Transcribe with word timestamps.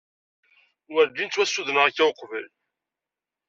Werǧin 0.93 1.29
ttwassudneɣ 1.29 1.85
akka 1.87 2.03
uqbel. 2.09 2.47